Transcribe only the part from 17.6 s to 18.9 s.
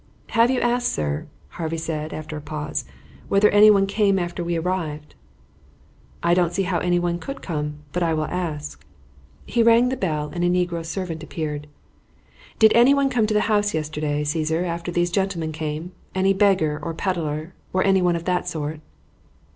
or anyone of that sort?"